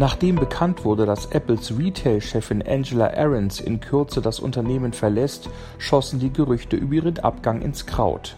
[0.00, 6.32] Nachdem bekannt wurde, dass Apples Retail-Chefin Angela Ahrens in Kürze das Unternehmen verlässt, schossen die
[6.32, 8.34] Gerüchte über ihren Abgang ins Kraut.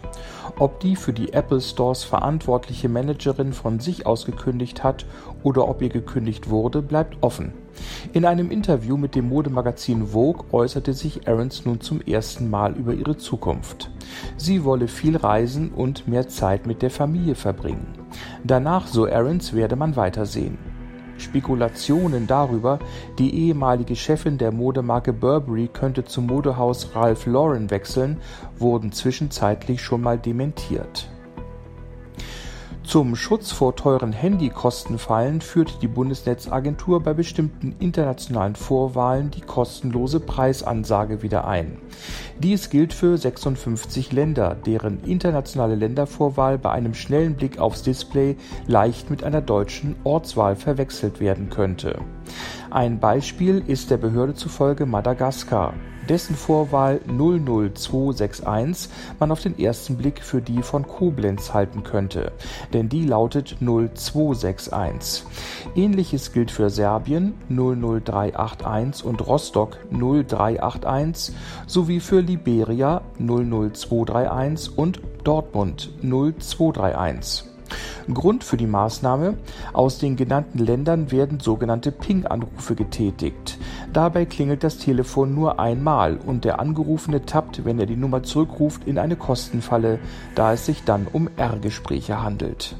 [0.59, 5.05] Ob die für die Apple Stores verantwortliche Managerin von sich aus gekündigt hat
[5.41, 7.53] oder ob ihr gekündigt wurde, bleibt offen.
[8.11, 12.93] In einem Interview mit dem Modemagazin Vogue äußerte sich Ahrens nun zum ersten Mal über
[12.93, 13.89] ihre Zukunft.
[14.35, 17.87] Sie wolle viel reisen und mehr Zeit mit der Familie verbringen.
[18.43, 20.72] Danach, so Ahrens, werde man weitersehen.
[21.23, 22.79] Spekulationen darüber,
[23.17, 28.17] die ehemalige Chefin der Modemarke Burberry könnte zum Modehaus Ralph Lauren wechseln,
[28.57, 31.07] wurden zwischenzeitlich schon mal dementiert
[32.93, 41.23] zum Schutz vor teuren Handykostenfallen führt die Bundesnetzagentur bei bestimmten internationalen Vorwahlen die kostenlose Preisansage
[41.23, 41.79] wieder ein.
[42.37, 48.35] Dies gilt für 56 Länder, deren internationale Ländervorwahl bei einem schnellen Blick aufs Display
[48.67, 51.97] leicht mit einer deutschen Ortswahl verwechselt werden könnte.
[52.73, 55.75] Ein Beispiel ist der Behörde zufolge Madagaskar
[56.09, 62.31] dessen Vorwahl 00261 man auf den ersten Blick für die von Koblenz halten könnte,
[62.73, 65.23] denn die lautet 0261.
[65.75, 71.35] Ähnliches gilt für Serbien 00381 und Rostock 0381
[71.67, 77.52] sowie für Liberia 00231 und Dortmund 0231.
[78.11, 79.35] Grund für die Maßnahme:
[79.73, 83.59] Aus den genannten Ländern werden sogenannte Ping-Anrufe getätigt.
[83.93, 88.87] Dabei klingelt das Telefon nur einmal und der Angerufene tappt, wenn er die Nummer zurückruft,
[88.87, 89.99] in eine Kostenfalle,
[90.35, 92.75] da es sich dann um R-Gespräche handelt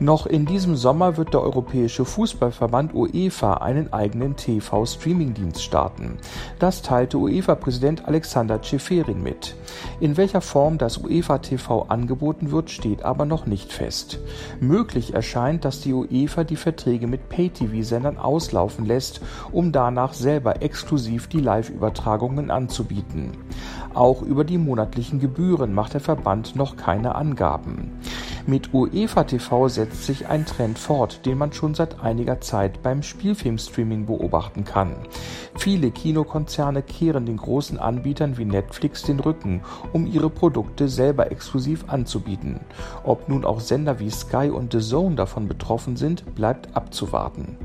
[0.00, 6.18] noch in diesem Sommer wird der Europäische Fußballverband UEFA einen eigenen TV-Streaming-Dienst starten.
[6.58, 9.54] Das teilte UEFA-Präsident Alexander Ceferin mit.
[10.00, 14.18] In welcher Form das UEFA TV angeboten wird, steht aber noch nicht fest.
[14.60, 19.20] Möglich erscheint, dass die UEFA die Verträge mit Pay-TV-Sendern auslaufen lässt,
[19.52, 23.32] um danach selber exklusiv die Live-Übertragungen anzubieten.
[23.94, 27.92] Auch über die monatlichen Gebühren macht der Verband noch keine Angaben.
[28.46, 33.02] Mit UEFA TV setzt sich ein Trend fort, den man schon seit einiger Zeit beim
[33.02, 34.96] Spielfilmstreaming beobachten kann.
[35.56, 39.62] Viele Kinokonzerne kehren den großen Anbietern wie Netflix den Rücken,
[39.94, 42.60] um ihre Produkte selber exklusiv anzubieten.
[43.02, 47.56] Ob nun auch Sender wie Sky und The Zone davon betroffen sind, bleibt abzuwarten.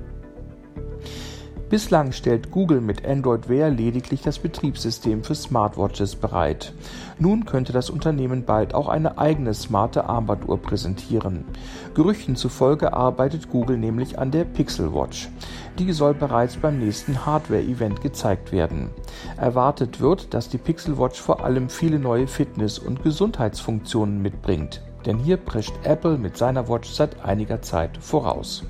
[1.69, 6.73] Bislang stellt Google mit Android Wear lediglich das Betriebssystem für Smartwatches bereit.
[7.19, 11.45] Nun könnte das Unternehmen bald auch eine eigene smarte Armbanduhr präsentieren.
[11.93, 15.29] Gerüchten zufolge arbeitet Google nämlich an der Pixel Watch.
[15.77, 18.89] Die soll bereits beim nächsten Hardware-Event gezeigt werden.
[19.37, 24.81] Erwartet wird, dass die Pixel Watch vor allem viele neue Fitness- und Gesundheitsfunktionen mitbringt.
[25.05, 28.63] Denn hier prescht Apple mit seiner Watch seit einiger Zeit voraus.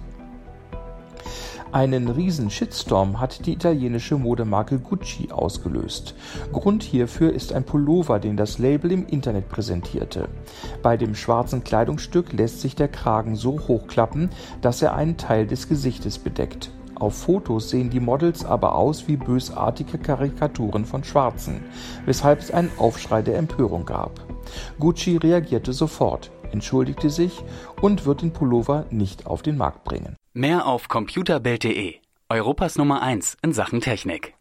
[1.72, 6.16] Einen riesen Shitstorm hat die italienische Modemarke Gucci ausgelöst.
[6.52, 10.30] Grund hierfür ist ein Pullover, den das Label im Internet präsentierte.
[10.82, 14.32] Bei dem schwarzen Kleidungsstück lässt sich der Kragen so hochklappen,
[14.62, 16.72] dass er einen Teil des Gesichtes bedeckt.
[16.96, 21.64] Auf Fotos sehen die Models aber aus wie bösartige Karikaturen von Schwarzen,
[22.06, 24.20] weshalb es einen Aufschrei der Empörung gab.
[24.80, 27.44] Gucci reagierte sofort, entschuldigte sich
[27.80, 30.16] und wird den Pullover nicht auf den Markt bringen.
[30.40, 31.96] Mehr auf computerbild.de,
[32.30, 34.36] Europas Nummer 1 in Sachen Technik.